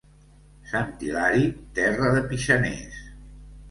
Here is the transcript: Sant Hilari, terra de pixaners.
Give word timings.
Sant 0.71 0.89
Hilari, 1.09 1.45
terra 1.81 2.11
de 2.19 2.27
pixaners. 2.35 3.03